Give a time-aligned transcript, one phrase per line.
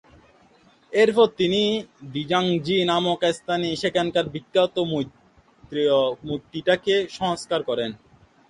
[0.93, 1.61] এরপর তিনি
[2.05, 5.95] 'দ্জিং-জি নামক স্থানে সেখানকার বিখ্যাত মৈত্রেয়
[6.27, 7.91] মূর্তিটিকে সংস্কার করেন।